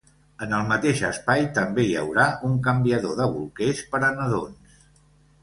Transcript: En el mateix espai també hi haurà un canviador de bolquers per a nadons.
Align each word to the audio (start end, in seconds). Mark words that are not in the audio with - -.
En 0.43 0.53
el 0.59 0.63
mateix 0.69 1.03
espai 1.09 1.45
també 1.57 1.85
hi 1.89 1.93
haurà 2.03 2.25
un 2.49 2.57
canviador 2.69 3.15
de 3.21 3.29
bolquers 3.35 3.85
per 3.95 4.03
a 4.09 4.13
nadons. 4.19 4.83